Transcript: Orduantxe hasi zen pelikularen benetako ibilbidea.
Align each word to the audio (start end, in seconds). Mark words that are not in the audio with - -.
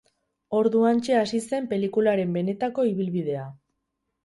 Orduantxe 0.59 1.17
hasi 1.17 1.41
zen 1.51 1.69
pelikularen 1.75 2.33
benetako 2.39 2.89
ibilbidea. 2.95 3.47